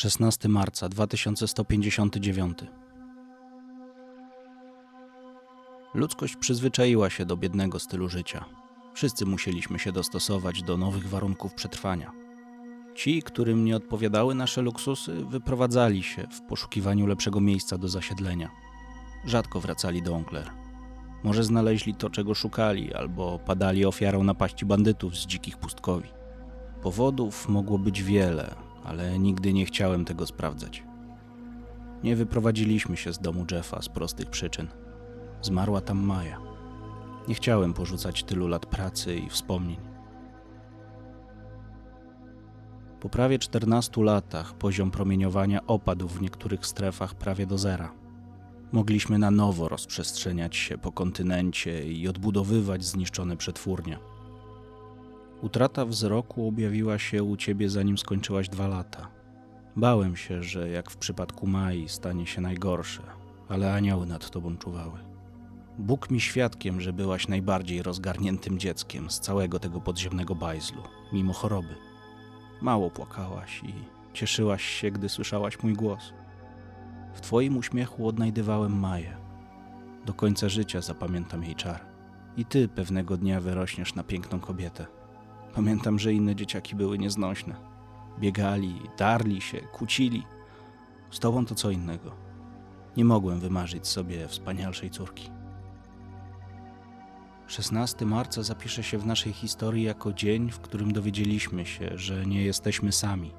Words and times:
16 0.00 0.48
marca 0.48 0.88
2159. 0.88 2.58
Ludzkość 5.94 6.36
przyzwyczaiła 6.36 7.10
się 7.10 7.26
do 7.26 7.36
biednego 7.36 7.78
stylu 7.78 8.08
życia. 8.08 8.44
Wszyscy 8.94 9.26
musieliśmy 9.26 9.78
się 9.78 9.92
dostosować 9.92 10.62
do 10.62 10.76
nowych 10.76 11.08
warunków 11.08 11.54
przetrwania. 11.54 12.12
Ci, 12.94 13.22
którym 13.22 13.64
nie 13.64 13.76
odpowiadały 13.76 14.34
nasze 14.34 14.62
luksusy, 14.62 15.24
wyprowadzali 15.24 16.02
się 16.02 16.26
w 16.32 16.40
poszukiwaniu 16.40 17.06
lepszego 17.06 17.40
miejsca 17.40 17.78
do 17.78 17.88
zasiedlenia. 17.88 18.50
Rzadko 19.26 19.60
wracali 19.60 20.02
do 20.02 20.14
Onkler. 20.14 20.50
Może 21.22 21.44
znaleźli 21.44 21.94
to, 21.94 22.10
czego 22.10 22.34
szukali, 22.34 22.94
albo 22.94 23.38
padali 23.38 23.84
ofiarą 23.84 24.24
napaści 24.24 24.66
bandytów 24.66 25.16
z 25.16 25.26
dzikich 25.26 25.56
pustkowi. 25.56 26.08
Powodów 26.82 27.48
mogło 27.48 27.78
być 27.78 28.02
wiele, 28.02 28.69
ale 28.84 29.18
nigdy 29.18 29.52
nie 29.52 29.66
chciałem 29.66 30.04
tego 30.04 30.26
sprawdzać. 30.26 30.84
Nie 32.02 32.16
wyprowadziliśmy 32.16 32.96
się 32.96 33.12
z 33.12 33.18
domu 33.18 33.46
Jeffa 33.50 33.82
z 33.82 33.88
prostych 33.88 34.30
przyczyn. 34.30 34.68
Zmarła 35.42 35.80
tam 35.80 35.98
Maja. 35.98 36.40
Nie 37.28 37.34
chciałem 37.34 37.74
porzucać 37.74 38.24
tylu 38.24 38.48
lat 38.48 38.66
pracy 38.66 39.16
i 39.16 39.28
wspomnień. 39.28 39.90
Po 43.00 43.08
prawie 43.08 43.38
14 43.38 44.04
latach 44.04 44.54
poziom 44.54 44.90
promieniowania 44.90 45.66
opadł 45.66 46.08
w 46.08 46.22
niektórych 46.22 46.66
strefach 46.66 47.14
prawie 47.14 47.46
do 47.46 47.58
zera. 47.58 47.92
Mogliśmy 48.72 49.18
na 49.18 49.30
nowo 49.30 49.68
rozprzestrzeniać 49.68 50.56
się 50.56 50.78
po 50.78 50.92
kontynencie 50.92 51.92
i 51.92 52.08
odbudowywać 52.08 52.84
zniszczone 52.84 53.36
przetwórnie. 53.36 53.98
Utrata 55.42 55.86
wzroku 55.86 56.48
objawiła 56.48 56.98
się 56.98 57.22
u 57.22 57.36
ciebie 57.36 57.68
zanim 57.68 57.98
skończyłaś 57.98 58.48
dwa 58.48 58.68
lata. 58.68 59.08
Bałem 59.76 60.16
się, 60.16 60.42
że 60.42 60.68
jak 60.68 60.90
w 60.90 60.96
przypadku 60.96 61.46
Mai 61.46 61.88
stanie 61.88 62.26
się 62.26 62.40
najgorsze, 62.40 63.02
ale 63.48 63.74
anioły 63.74 64.06
nad 64.06 64.30
tobą 64.30 64.56
czuwały. 64.56 64.98
Bóg 65.78 66.10
mi 66.10 66.20
świadkiem, 66.20 66.80
że 66.80 66.92
byłaś 66.92 67.28
najbardziej 67.28 67.82
rozgarniętym 67.82 68.58
dzieckiem 68.58 69.10
z 69.10 69.20
całego 69.20 69.58
tego 69.58 69.80
podziemnego 69.80 70.34
bajzlu, 70.34 70.82
mimo 71.12 71.32
choroby. 71.32 71.74
Mało 72.62 72.90
płakałaś 72.90 73.62
i 73.64 73.72
cieszyłaś 74.12 74.64
się, 74.64 74.90
gdy 74.90 75.08
słyszałaś 75.08 75.62
mój 75.62 75.72
głos. 75.72 76.12
W 77.14 77.20
twoim 77.20 77.56
uśmiechu 77.56 78.08
odnajdywałem 78.08 78.80
Maję. 78.80 79.16
Do 80.06 80.14
końca 80.14 80.48
życia 80.48 80.80
zapamiętam 80.80 81.44
jej 81.44 81.54
czar. 81.54 81.80
I 82.36 82.44
ty 82.44 82.68
pewnego 82.68 83.16
dnia 83.16 83.40
wyrośniesz 83.40 83.94
na 83.94 84.02
piękną 84.02 84.40
kobietę. 84.40 84.99
Pamiętam, 85.54 85.98
że 85.98 86.12
inne 86.12 86.36
dzieciaki 86.36 86.76
były 86.76 86.98
nieznośne. 86.98 87.56
Biegali, 88.18 88.80
darli 88.98 89.40
się, 89.40 89.58
kłócili. 89.60 90.22
Z 91.10 91.18
tobą 91.18 91.46
to 91.46 91.54
co 91.54 91.70
innego. 91.70 92.14
Nie 92.96 93.04
mogłem 93.04 93.40
wymarzyć 93.40 93.86
sobie 93.86 94.28
wspanialszej 94.28 94.90
córki. 94.90 95.30
16 97.46 98.06
marca 98.06 98.42
zapisze 98.42 98.82
się 98.82 98.98
w 98.98 99.06
naszej 99.06 99.32
historii 99.32 99.84
jako 99.84 100.12
dzień, 100.12 100.50
w 100.50 100.60
którym 100.60 100.92
dowiedzieliśmy 100.92 101.66
się, 101.66 101.90
że 101.94 102.26
nie 102.26 102.42
jesteśmy 102.42 102.92
sami. 102.92 103.32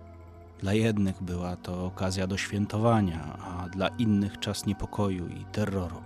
Dla 0.60 0.74
jednych 0.74 1.24
była 1.24 1.56
to 1.56 1.86
okazja 1.86 2.28
do 2.28 2.38
świętowania, 2.38 3.38
a 3.44 3.70
dla 3.70 3.88
innych 3.88 4.40
czas 4.40 4.66
niepokoju 4.66 5.28
i 5.28 5.46
terroru. 5.46 6.04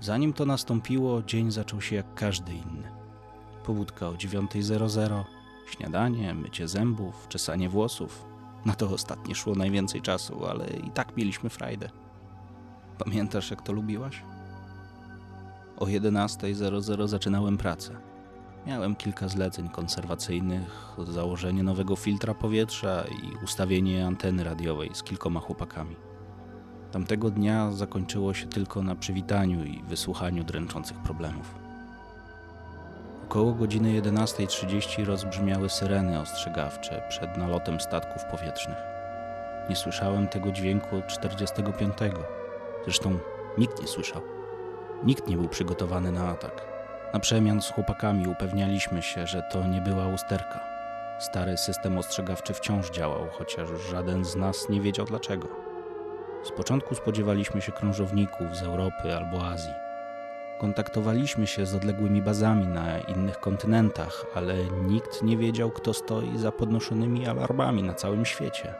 Zanim 0.00 0.32
to 0.32 0.46
nastąpiło, 0.46 1.22
dzień 1.22 1.50
zaczął 1.50 1.80
się 1.80 1.96
jak 1.96 2.14
każdy 2.14 2.52
inny. 2.52 2.97
Pobudka 3.68 4.08
o 4.08 4.12
9.00, 4.12 5.24
śniadanie, 5.70 6.34
mycie 6.34 6.68
zębów, 6.68 7.28
czesanie 7.28 7.68
włosów. 7.68 8.24
Na 8.64 8.74
to 8.74 8.90
ostatnie 8.90 9.34
szło 9.34 9.54
najwięcej 9.54 10.02
czasu, 10.02 10.46
ale 10.46 10.66
i 10.66 10.90
tak 10.90 11.16
mieliśmy 11.16 11.50
frajdę. 11.50 11.90
Pamiętasz, 13.04 13.50
jak 13.50 13.62
to 13.62 13.72
lubiłaś? 13.72 14.22
O 15.76 15.84
11.00 15.84 17.08
zaczynałem 17.08 17.58
pracę. 17.58 17.96
Miałem 18.66 18.96
kilka 18.96 19.28
zleceń 19.28 19.68
konserwacyjnych, 19.68 20.96
założenie 21.08 21.62
nowego 21.62 21.96
filtra 21.96 22.34
powietrza 22.34 23.04
i 23.22 23.44
ustawienie 23.44 24.06
anteny 24.06 24.44
radiowej 24.44 24.90
z 24.92 25.02
kilkoma 25.02 25.40
chłopakami. 25.40 25.96
Tamtego 26.92 27.30
dnia 27.30 27.72
zakończyło 27.72 28.34
się 28.34 28.46
tylko 28.46 28.82
na 28.82 28.94
przywitaniu 28.94 29.64
i 29.64 29.82
wysłuchaniu 29.82 30.44
dręczących 30.44 30.98
problemów. 30.98 31.67
Około 33.28 33.52
godziny 33.52 34.02
11.30 34.02 35.04
rozbrzmiały 35.04 35.68
syreny 35.68 36.20
ostrzegawcze 36.20 37.02
przed 37.08 37.36
nalotem 37.36 37.80
statków 37.80 38.24
powietrznych. 38.24 38.78
Nie 39.70 39.76
słyszałem 39.76 40.28
tego 40.28 40.52
dźwięku 40.52 40.96
od 40.96 41.06
45. 41.06 41.94
Zresztą 42.84 43.18
nikt 43.58 43.80
nie 43.80 43.88
słyszał. 43.88 44.22
Nikt 45.04 45.28
nie 45.28 45.36
był 45.36 45.48
przygotowany 45.48 46.12
na 46.12 46.28
atak. 46.28 46.66
Na 47.12 47.20
przemian 47.20 47.62
z 47.62 47.70
chłopakami 47.70 48.28
upewnialiśmy 48.28 49.02
się, 49.02 49.26
że 49.26 49.42
to 49.52 49.66
nie 49.66 49.80
była 49.80 50.06
usterka. 50.06 50.60
Stary 51.18 51.56
system 51.56 51.98
ostrzegawczy 51.98 52.54
wciąż 52.54 52.90
działał, 52.90 53.28
chociaż 53.32 53.68
żaden 53.90 54.24
z 54.24 54.36
nas 54.36 54.68
nie 54.68 54.80
wiedział 54.80 55.06
dlaczego. 55.06 55.48
Z 56.44 56.50
początku 56.50 56.94
spodziewaliśmy 56.94 57.62
się 57.62 57.72
krążowników 57.72 58.56
z 58.56 58.62
Europy 58.62 59.16
albo 59.16 59.46
Azji. 59.46 59.87
Kontaktowaliśmy 60.58 61.46
się 61.46 61.66
z 61.66 61.74
odległymi 61.74 62.22
bazami 62.22 62.66
na 62.66 62.98
innych 62.98 63.40
kontynentach, 63.40 64.26
ale 64.34 64.54
nikt 64.64 65.22
nie 65.22 65.36
wiedział, 65.36 65.70
kto 65.70 65.94
stoi 65.94 66.38
za 66.38 66.52
podnoszonymi 66.52 67.26
alarmami 67.26 67.82
na 67.82 67.94
całym 67.94 68.24
świecie. 68.24 68.74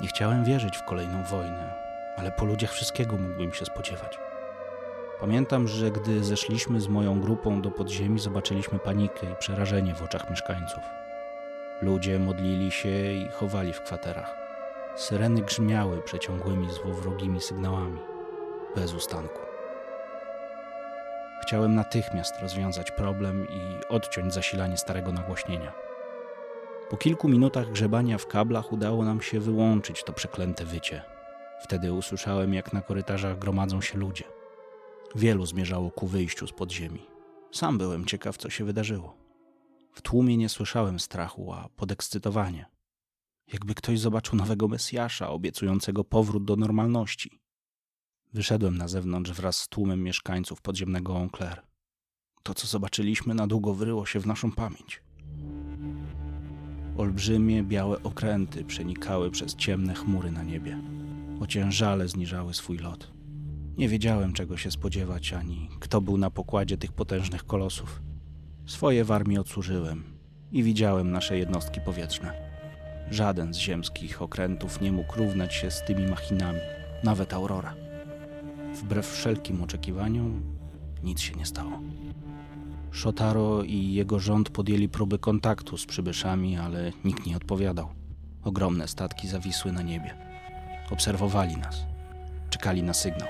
Nie 0.00 0.08
chciałem 0.08 0.44
wierzyć 0.44 0.76
w 0.76 0.84
kolejną 0.84 1.24
wojnę, 1.24 1.74
ale 2.16 2.32
po 2.32 2.44
ludziach 2.44 2.72
wszystkiego 2.72 3.16
mógłbym 3.16 3.52
się 3.52 3.64
spodziewać. 3.64 4.18
Pamiętam, 5.20 5.68
że 5.68 5.90
gdy 5.90 6.24
zeszliśmy 6.24 6.80
z 6.80 6.88
moją 6.88 7.20
grupą 7.20 7.62
do 7.62 7.70
podziemi, 7.70 8.20
zobaczyliśmy 8.20 8.78
panikę 8.78 9.32
i 9.32 9.36
przerażenie 9.36 9.94
w 9.94 10.02
oczach 10.02 10.30
mieszkańców. 10.30 10.82
Ludzie 11.82 12.18
modlili 12.18 12.70
się 12.70 13.12
i 13.12 13.28
chowali 13.28 13.72
w 13.72 13.80
kwaterach. 13.80 14.34
Syreny 14.96 15.42
grzmiały 15.42 16.02
przeciągłymi, 16.02 16.70
złowrogimi 16.70 17.40
sygnałami, 17.40 17.98
bez 18.76 18.94
ustanku. 18.94 19.49
Chciałem 21.42 21.74
natychmiast 21.74 22.40
rozwiązać 22.42 22.90
problem 22.90 23.46
i 23.48 23.88
odciąć 23.88 24.34
zasilanie 24.34 24.76
starego 24.76 25.12
nagłośnienia. 25.12 25.72
Po 26.90 26.96
kilku 26.96 27.28
minutach 27.28 27.72
grzebania 27.72 28.18
w 28.18 28.26
kablach 28.26 28.72
udało 28.72 29.04
nam 29.04 29.20
się 29.20 29.40
wyłączyć 29.40 30.04
to 30.04 30.12
przeklęte 30.12 30.64
wycie. 30.64 31.02
Wtedy 31.60 31.92
usłyszałem, 31.92 32.54
jak 32.54 32.72
na 32.72 32.82
korytarzach 32.82 33.38
gromadzą 33.38 33.80
się 33.80 33.98
ludzie. 33.98 34.24
Wielu 35.14 35.46
zmierzało 35.46 35.90
ku 35.90 36.06
wyjściu 36.06 36.46
z 36.46 36.52
podziemi. 36.52 37.06
Sam 37.52 37.78
byłem 37.78 38.04
ciekaw, 38.04 38.36
co 38.36 38.50
się 38.50 38.64
wydarzyło. 38.64 39.16
W 39.92 40.02
tłumie 40.02 40.36
nie 40.36 40.48
słyszałem 40.48 41.00
strachu, 41.00 41.52
a 41.52 41.68
podekscytowanie. 41.76 42.66
Jakby 43.52 43.74
ktoś 43.74 44.00
zobaczył 44.00 44.36
nowego 44.36 44.68
Mesjasza, 44.68 45.28
obiecującego 45.28 46.04
powrót 46.04 46.44
do 46.44 46.56
normalności. 46.56 47.40
Wyszedłem 48.32 48.78
na 48.78 48.88
zewnątrz 48.88 49.30
wraz 49.30 49.56
z 49.56 49.68
tłumem 49.68 50.02
mieszkańców 50.02 50.62
podziemnego 50.62 51.16
Enclair. 51.16 51.62
To, 52.42 52.54
co 52.54 52.66
zobaczyliśmy, 52.66 53.34
na 53.34 53.46
długo 53.46 53.74
wryło 53.74 54.06
się 54.06 54.20
w 54.20 54.26
naszą 54.26 54.52
pamięć. 54.52 55.02
Olbrzymie, 56.96 57.62
białe 57.62 58.02
okręty 58.02 58.64
przenikały 58.64 59.30
przez 59.30 59.54
ciemne 59.56 59.94
chmury 59.94 60.30
na 60.30 60.42
niebie. 60.42 60.78
Ociężale 61.40 62.08
zniżały 62.08 62.54
swój 62.54 62.78
lot. 62.78 63.12
Nie 63.76 63.88
wiedziałem, 63.88 64.32
czego 64.32 64.56
się 64.56 64.70
spodziewać, 64.70 65.32
ani 65.32 65.68
kto 65.80 66.00
był 66.00 66.18
na 66.18 66.30
pokładzie 66.30 66.76
tych 66.76 66.92
potężnych 66.92 67.46
kolosów. 67.46 68.02
Swoje 68.66 69.04
w 69.04 69.12
armii 69.12 69.38
odsłużyłem 69.38 70.04
i 70.52 70.62
widziałem 70.62 71.10
nasze 71.10 71.38
jednostki 71.38 71.80
powietrzne. 71.80 72.50
Żaden 73.10 73.54
z 73.54 73.58
ziemskich 73.58 74.22
okrętów 74.22 74.80
nie 74.80 74.92
mógł 74.92 75.16
równać 75.18 75.54
się 75.54 75.70
z 75.70 75.84
tymi 75.84 76.06
machinami, 76.06 76.60
nawet 77.04 77.32
Aurora. 77.32 77.89
Wbrew 78.74 79.06
wszelkim 79.06 79.62
oczekiwaniom, 79.62 80.42
nic 81.02 81.20
się 81.20 81.34
nie 81.34 81.46
stało. 81.46 81.80
Shotaro 82.92 83.62
i 83.62 83.92
jego 83.92 84.18
rząd 84.18 84.50
podjęli 84.50 84.88
próby 84.88 85.18
kontaktu 85.18 85.76
z 85.76 85.86
przybyszami, 85.86 86.56
ale 86.56 86.92
nikt 87.04 87.26
nie 87.26 87.36
odpowiadał. 87.36 87.88
Ogromne 88.42 88.88
statki 88.88 89.28
zawisły 89.28 89.72
na 89.72 89.82
niebie. 89.82 90.14
Obserwowali 90.90 91.56
nas. 91.56 91.86
Czekali 92.50 92.82
na 92.82 92.94
sygnał. 92.94 93.28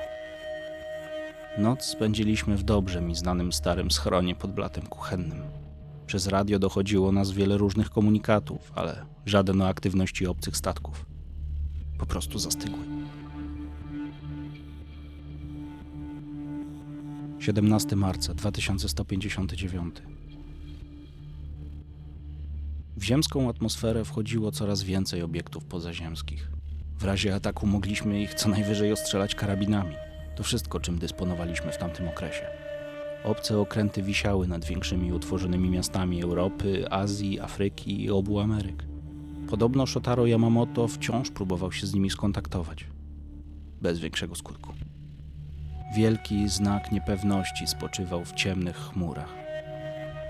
Noc 1.59 1.85
spędziliśmy 1.85 2.57
w 2.57 2.63
dobrze 2.63 3.01
mi 3.01 3.15
znanym 3.15 3.53
starym 3.53 3.91
schronie 3.91 4.35
pod 4.35 4.53
blatem 4.53 4.87
kuchennym. 4.87 5.43
Przez 6.07 6.27
radio 6.27 6.59
dochodziło 6.59 7.13
nas 7.13 7.31
wiele 7.31 7.59
różnych 7.59 7.91
komunikatów, 7.91 8.73
ale 8.75 9.07
żaden 9.27 9.63
o 9.63 9.69
aktywności 9.69 10.27
obcych 10.27 10.57
statków. 10.57 11.07
Po 11.99 12.07
prostu 12.07 12.39
zastygły. 12.39 13.00
17 17.41 17.97
marca 17.97 18.35
2159 18.35 19.95
W 22.97 23.05
ziemską 23.05 23.49
atmosferę 23.49 24.05
wchodziło 24.05 24.51
coraz 24.51 24.83
więcej 24.83 25.23
obiektów 25.23 25.65
pozaziemskich. 25.65 26.51
W 26.99 27.05
razie 27.05 27.35
ataku 27.35 27.67
mogliśmy 27.67 28.23
ich 28.23 28.35
co 28.35 28.49
najwyżej 28.49 28.93
ostrzelać 28.93 29.35
karabinami. 29.35 29.95
To 30.37 30.43
wszystko, 30.43 30.81
czym 30.81 30.99
dysponowaliśmy 30.99 31.73
w 31.73 31.79
tamtym 31.79 32.09
okresie. 32.09 32.47
Obce 33.25 33.59
okręty 33.59 34.03
wisiały 34.03 34.49
nad 34.49 34.65
większymi 34.65 35.13
utworzonymi 35.13 35.71
miastami 35.71 36.23
Europy, 36.23 36.91
Azji, 36.91 37.41
Afryki 37.41 38.03
i 38.05 38.11
obu 38.11 38.41
Ameryk. 38.41 38.85
Podobno 39.49 39.87
Shotaro 39.87 40.27
Yamamoto 40.27 40.89
wciąż 40.89 41.31
próbował 41.31 41.73
się 41.73 41.87
z 41.87 41.95
nimi 41.95 42.11
skontaktować. 42.11 42.87
Bez 43.81 43.99
większego 43.99 44.35
skutku. 44.35 44.73
Wielki 45.95 46.49
znak 46.49 46.93
niepewności 46.93 47.67
spoczywał 47.67 48.25
w 48.25 48.35
ciemnych 48.35 48.77
chmurach. 48.77 49.35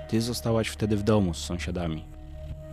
Ty 0.09 0.21
zostałaś 0.21 0.69
wtedy 0.69 0.97
w 0.97 1.03
domu 1.03 1.35
z 1.35 1.39
sąsiadami. 1.39 2.05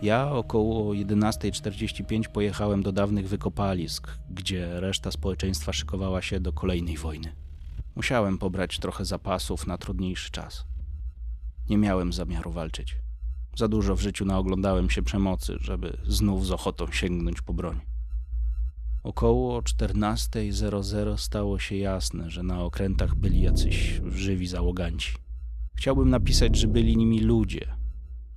Ja 0.02 0.30
około 0.30 0.92
11.45 0.94 2.28
pojechałem 2.28 2.82
do 2.82 2.92
dawnych 2.92 3.28
wykopalisk, 3.28 4.18
gdzie 4.30 4.80
reszta 4.80 5.10
społeczeństwa 5.10 5.72
szykowała 5.72 6.22
się 6.22 6.40
do 6.40 6.52
kolejnej 6.52 6.96
wojny. 6.96 7.32
Musiałem 7.96 8.38
pobrać 8.38 8.78
trochę 8.78 9.04
zapasów 9.04 9.66
na 9.66 9.78
trudniejszy 9.78 10.30
czas. 10.30 10.66
Nie 11.70 11.78
miałem 11.78 12.12
zamiaru 12.12 12.50
walczyć. 12.50 12.96
Za 13.56 13.68
dużo 13.68 13.96
w 13.96 14.00
życiu 14.00 14.24
naoglądałem 14.24 14.90
się 14.90 15.02
przemocy, 15.02 15.56
żeby 15.60 15.98
znów 16.06 16.46
z 16.46 16.50
ochotą 16.50 16.92
sięgnąć 16.92 17.42
po 17.42 17.54
broń. 17.54 17.80
Około 19.02 19.60
14.00 19.60 21.16
stało 21.16 21.58
się 21.58 21.76
jasne, 21.76 22.30
że 22.30 22.42
na 22.42 22.64
okrętach 22.64 23.14
byli 23.14 23.40
jacyś 23.40 24.00
żywi 24.06 24.46
załoganci. 24.46 25.12
Chciałbym 25.74 26.10
napisać, 26.10 26.56
że 26.56 26.68
byli 26.68 26.96
nimi 26.96 27.20
ludzie, 27.20 27.76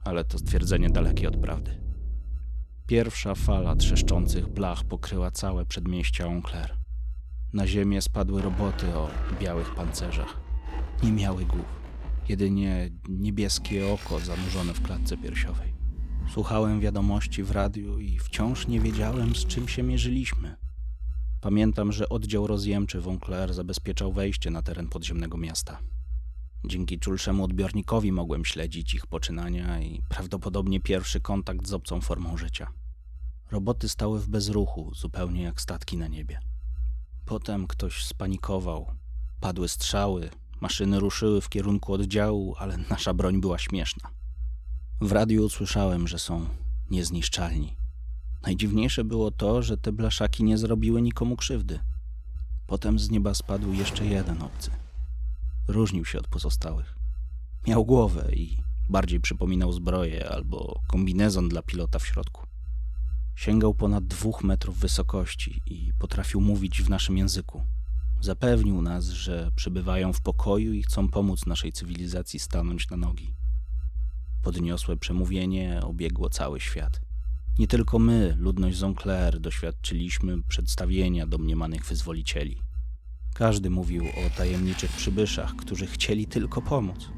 ale 0.04 0.24
to 0.24 0.38
stwierdzenie 0.38 0.90
dalekie 0.90 1.28
od 1.28 1.38
prawdy. 1.38 1.81
Pierwsza 2.88 3.36
fala 3.36 3.75
trzeszczących 3.75 4.50
blach 4.50 4.84
pokryła 4.84 5.31
całe 5.31 5.66
przedmieścia 5.66 6.25
Enclair. 6.25 6.78
Na 7.54 7.68
ziemię 7.68 8.02
spadły 8.02 8.42
roboty 8.42 8.96
o 8.96 9.10
białych 9.40 9.75
pancerzach. 9.75 10.42
Nie 11.04 11.12
miały 11.12 11.46
głów, 11.46 11.81
jedynie 12.30 12.90
niebieskie 13.10 13.94
oko 13.94 14.19
zanurzone 14.19 14.74
w 14.74 14.81
klatce 14.81 15.18
piersiowej. 15.18 15.81
Słuchałem 16.30 16.80
wiadomości 16.80 17.44
w 17.44 17.52
radiu 17.52 18.00
i 18.00 18.20
wciąż 18.20 18.68
nie 18.68 18.80
wiedziałem, 18.80 19.36
z 19.36 19.46
czym 19.46 19.68
się 19.68 19.84
mierzyliśmy. 19.84 20.56
Pamiętam, 21.42 21.92
że 21.92 22.10
oddział 22.10 22.48
rozjemczy 22.48 23.02
w 23.02 23.08
Enclair 23.08 23.54
zabezpieczał 23.54 24.14
wejście 24.14 24.50
na 24.50 24.62
teren 24.62 24.88
podziemnego 24.88 25.38
miasta. 25.38 25.80
Dzięki 26.66 27.00
czulszemu 27.00 27.44
odbiornikowi 27.44 28.12
mogłem 28.12 28.46
śledzić 28.46 28.94
ich 28.94 29.08
poczynania 29.08 29.82
i 29.82 30.02
prawdopodobnie 30.10 30.80
pierwszy 30.80 31.20
kontakt 31.20 31.68
z 31.68 31.74
obcą 31.74 32.02
formą 32.02 32.38
życia. 32.38 32.68
Roboty 33.52 33.90
stały 33.90 34.20
w 34.20 34.30
bezruchu, 34.30 34.92
zupełnie 34.96 35.42
jak 35.42 35.62
statki 35.62 35.98
na 35.98 36.08
niebie. 36.08 36.40
Potem 37.26 37.68
ktoś 37.68 38.06
spanikował. 38.06 38.92
Padły 39.40 39.70
strzały, 39.70 40.30
maszyny 40.62 41.00
ruszyły 41.00 41.42
w 41.42 41.50
kierunku 41.50 41.94
oddziału, 41.94 42.56
ale 42.58 42.78
nasza 42.90 43.14
broń 43.14 43.42
była 43.42 43.58
śmieszna. 43.58 44.10
W 45.01 45.12
radiu 45.12 45.45
usłyszałem, 45.45 46.07
że 46.07 46.19
są 46.19 46.45
niezniszczalni. 46.89 47.75
Najdziwniejsze 48.44 49.03
było 49.03 49.31
to, 49.31 49.62
że 49.62 49.77
te 49.77 49.92
blaszaki 49.92 50.44
nie 50.44 50.57
zrobiły 50.57 51.01
nikomu 51.01 51.36
krzywdy. 51.36 51.80
Potem 52.68 53.00
z 53.00 53.09
nieba 53.09 53.33
spadł 53.33 53.74
jeszcze 53.74 54.06
jeden 54.06 54.42
obcy. 54.42 54.71
Różnił 55.68 56.06
się 56.06 56.19
od 56.19 56.27
pozostałych. 56.27 56.95
Miał 57.68 57.86
głowę 57.86 58.31
i 58.33 58.57
bardziej 58.89 59.19
przypominał 59.19 59.71
zbroję 59.71 60.30
albo 60.30 60.81
kombinezon 60.88 61.50
dla 61.50 61.62
pilota 61.62 62.00
w 62.00 62.07
środku. 62.07 62.48
Sięgał 63.36 63.74
ponad 63.74 64.07
dwóch 64.07 64.44
metrów 64.44 64.77
wysokości 64.77 65.62
i 65.65 65.92
potrafił 66.00 66.42
mówić 66.42 66.81
w 66.81 66.89
naszym 66.89 67.18
języku. 67.18 67.63
Zapewnił 68.19 68.81
nas, 68.81 69.06
że 69.06 69.51
przybywają 69.56 70.13
w 70.13 70.21
pokoju 70.21 70.74
i 70.74 70.83
chcą 70.83 71.09
pomóc 71.09 71.45
naszej 71.45 71.71
cywilizacji 71.71 72.39
stanąć 72.39 72.89
na 72.89 72.98
nogi. 72.98 73.41
Podniosłe 74.44 74.98
przemówienie 74.98 75.82
obiegło 75.84 76.30
cały 76.30 76.60
świat. 76.60 77.02
Nie 77.60 77.68
tylko 77.68 78.00
my, 78.00 78.36
ludność 78.40 78.78
Zonclair, 78.78 79.40
doświadczyliśmy 79.40 80.44
przedstawienia 80.44 81.28
domniemanych 81.28 81.86
wyzwolicieli. 81.86 82.62
Każdy 83.34 83.70
mówił 83.70 84.06
o 84.06 84.38
tajemniczych 84.38 84.92
przybyszach, 84.92 85.56
którzy 85.56 85.88
chcieli 85.88 86.28
tylko 86.28 86.62
pomóc. 86.62 87.10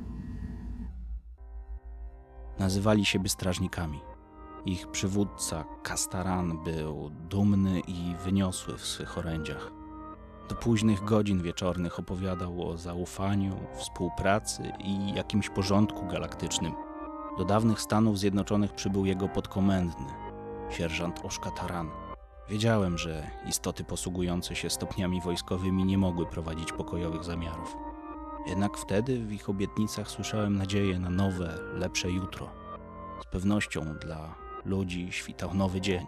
Nazywali 2.59 3.05
siebie 3.05 3.29
strażnikami. 3.29 3.99
Ich 4.65 4.87
przywódca, 4.91 5.65
Kastaran, 5.83 6.63
był 6.63 7.09
dumny 7.29 7.79
i 7.79 8.15
wyniosły 8.23 8.77
w 8.77 8.85
swych 8.85 9.17
orędziach. 9.17 9.71
Do 10.49 10.55
późnych 10.55 11.03
godzin 11.03 11.41
wieczornych 11.41 11.99
opowiadał 11.99 12.69
o 12.69 12.77
zaufaniu, 12.77 13.59
współpracy 13.77 14.71
i 14.79 15.13
jakimś 15.13 15.49
porządku 15.49 16.07
galaktycznym. 16.07 16.73
Do 17.37 17.45
dawnych 17.45 17.81
Stanów 17.81 18.19
Zjednoczonych 18.19 18.73
przybył 18.73 19.05
jego 19.05 19.29
podkomendny, 19.29 20.05
sierżant 20.69 21.25
Oszka 21.25 21.51
Taran. 21.51 21.89
Wiedziałem, 22.49 22.97
że 22.97 23.27
istoty 23.49 23.83
posługujące 23.83 24.55
się 24.55 24.69
stopniami 24.69 25.21
wojskowymi 25.21 25.85
nie 25.85 25.97
mogły 25.97 26.25
prowadzić 26.25 26.71
pokojowych 26.71 27.23
zamiarów. 27.23 27.77
Jednak 28.47 28.77
wtedy 28.77 29.19
w 29.19 29.31
ich 29.31 29.49
obietnicach 29.49 30.09
słyszałem 30.09 30.57
nadzieję 30.57 30.99
na 30.99 31.09
nowe, 31.09 31.57
lepsze 31.73 32.11
jutro. 32.11 32.49
Z 33.21 33.25
pewnością 33.25 33.85
dla 34.01 34.35
ludzi 34.65 35.07
świtał 35.11 35.53
nowy 35.53 35.81
dzień. 35.81 36.05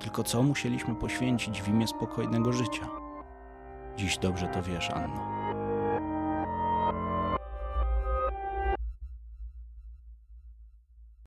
Tylko 0.00 0.24
co 0.24 0.42
musieliśmy 0.42 0.94
poświęcić 0.94 1.62
w 1.62 1.68
imię 1.68 1.86
spokojnego 1.86 2.52
życia? 2.52 2.88
Dziś 3.96 4.18
dobrze 4.18 4.48
to 4.48 4.62
wiesz, 4.62 4.90
Anno. 4.90 5.39